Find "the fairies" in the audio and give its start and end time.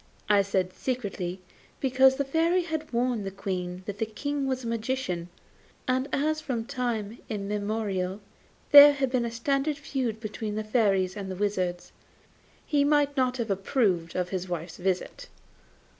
10.55-11.15